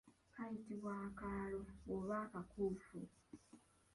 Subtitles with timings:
[0.33, 1.61] Kayitibwa akaalo
[1.93, 2.97] oba akakufu.